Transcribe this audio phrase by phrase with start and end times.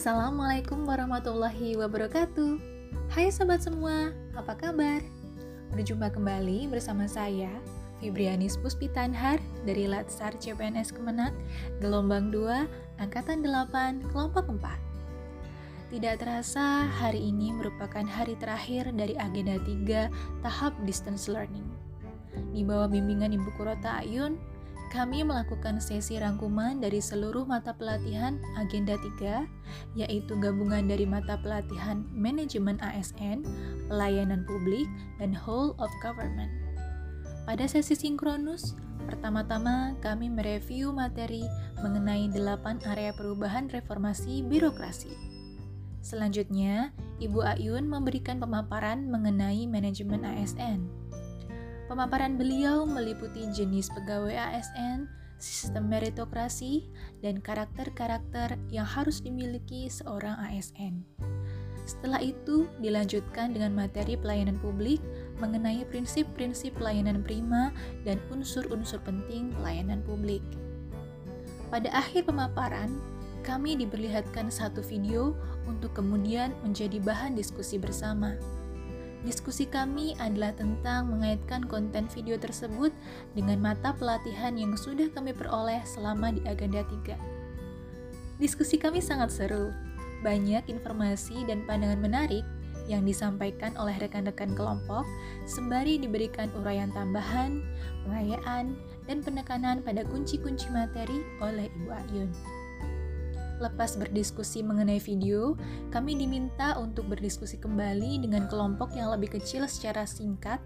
[0.00, 2.56] Assalamualaikum warahmatullahi wabarakatuh
[3.12, 5.04] Hai sobat semua, apa kabar?
[5.76, 7.52] Berjumpa kembali bersama saya,
[8.00, 9.36] Fibrianis Puspitanhar
[9.68, 11.36] dari Latsar CPNS Kemenak,
[11.84, 12.64] Gelombang 2,
[12.96, 20.08] Angkatan 8, Kelompok 4 Tidak terasa, hari ini merupakan hari terakhir dari agenda 3
[20.40, 21.68] tahap distance learning.
[22.56, 24.40] Di bawah bimbingan Ibu Kurota Ayun,
[24.90, 29.46] kami melakukan sesi rangkuman dari seluruh mata pelatihan Agenda 3,
[29.94, 33.46] yaitu gabungan dari mata pelatihan Manajemen ASN,
[33.86, 34.90] Pelayanan Publik,
[35.22, 36.50] dan Whole of Government.
[37.46, 38.74] Pada sesi sinkronus,
[39.06, 41.46] pertama-tama kami mereview materi
[41.78, 45.14] mengenai 8 area perubahan reformasi birokrasi.
[46.02, 46.90] Selanjutnya,
[47.22, 50.99] Ibu Ayun memberikan pemaparan mengenai manajemen ASN.
[51.90, 55.10] Pemaparan beliau meliputi jenis pegawai ASN,
[55.42, 56.86] sistem meritokrasi,
[57.18, 61.02] dan karakter-karakter yang harus dimiliki seorang ASN.
[61.82, 65.02] Setelah itu, dilanjutkan dengan materi pelayanan publik
[65.42, 67.74] mengenai prinsip-prinsip pelayanan prima
[68.06, 70.46] dan unsur-unsur penting pelayanan publik.
[71.74, 73.02] Pada akhir pemaparan,
[73.42, 75.34] kami diperlihatkan satu video
[75.66, 78.38] untuk kemudian menjadi bahan diskusi bersama.
[79.20, 82.88] Diskusi kami adalah tentang mengaitkan konten video tersebut
[83.36, 88.40] dengan mata pelatihan yang sudah kami peroleh selama di Agenda 3.
[88.40, 89.76] Diskusi kami sangat seru,
[90.24, 92.44] banyak informasi dan pandangan menarik
[92.88, 95.04] yang disampaikan oleh rekan-rekan kelompok,
[95.44, 97.60] sembari diberikan uraian tambahan,
[98.08, 98.72] pengayaan,
[99.04, 102.59] dan penekanan pada kunci-kunci materi oleh Ibu Ayun.
[103.60, 105.52] Lepas berdiskusi mengenai video,
[105.92, 110.58] kami diminta untuk berdiskusi kembali dengan kelompok yang lebih kecil secara singkat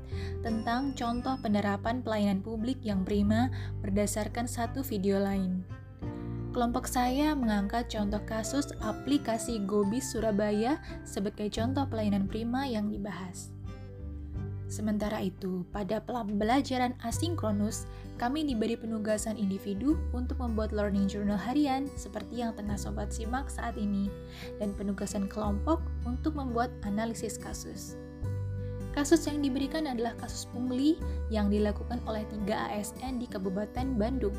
[0.46, 3.50] tentang contoh penerapan pelayanan publik yang prima
[3.82, 5.66] berdasarkan satu video lain.
[6.54, 13.50] Kelompok saya mengangkat contoh kasus aplikasi Gobis Surabaya sebagai contoh pelayanan prima yang dibahas.
[14.74, 17.86] Sementara itu, pada pembelajaran asinkronus,
[18.18, 23.78] kami diberi penugasan individu untuk membuat learning journal harian seperti yang tengah sobat simak saat
[23.78, 24.10] ini,
[24.58, 27.94] dan penugasan kelompok untuk membuat analisis kasus.
[28.98, 30.98] Kasus yang diberikan adalah kasus pungli
[31.30, 34.34] yang dilakukan oleh tiga ASN di Kabupaten Bandung.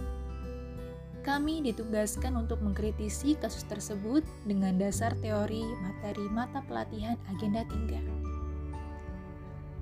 [1.24, 8.25] Kami ditugaskan untuk mengkritisi kasus tersebut dengan dasar teori materi mata pelatihan Agenda 3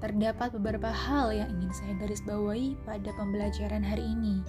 [0.03, 4.43] terdapat beberapa hal yang ingin saya garis bawahi pada pembelajaran hari ini,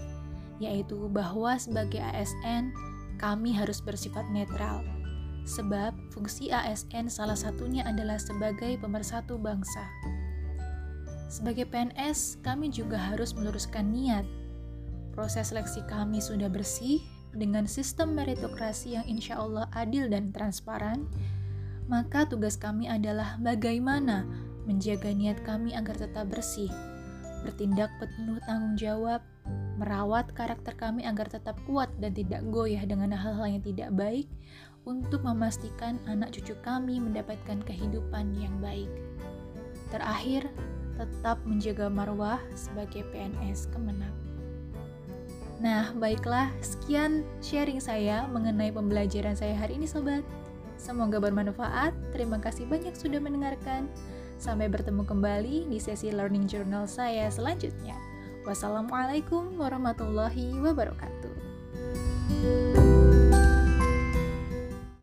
[0.58, 2.74] yaitu bahwa sebagai ASN,
[3.22, 4.82] kami harus bersifat netral,
[5.46, 9.86] sebab fungsi ASN salah satunya adalah sebagai pemersatu bangsa.
[11.30, 14.26] Sebagai PNS, kami juga harus meluruskan niat.
[15.14, 16.98] Proses seleksi kami sudah bersih,
[17.34, 21.06] dengan sistem meritokrasi yang insya Allah adil dan transparan,
[21.86, 24.26] maka tugas kami adalah bagaimana
[24.64, 26.72] menjaga niat kami agar tetap bersih,
[27.44, 29.20] bertindak penuh tanggung jawab,
[29.76, 34.28] merawat karakter kami agar tetap kuat dan tidak goyah dengan hal-hal yang tidak baik,
[34.84, 38.88] untuk memastikan anak cucu kami mendapatkan kehidupan yang baik.
[39.88, 40.48] Terakhir,
[40.94, 44.14] tetap menjaga marwah sebagai PNS Kemenang.
[45.62, 50.26] Nah, baiklah, sekian sharing saya mengenai pembelajaran saya hari ini, sobat.
[50.76, 51.94] Semoga bermanfaat.
[52.12, 53.88] Terima kasih banyak sudah mendengarkan.
[54.36, 57.96] Sampai bertemu kembali di sesi learning journal saya selanjutnya.
[58.44, 61.32] Wassalamualaikum warahmatullahi wabarakatuh.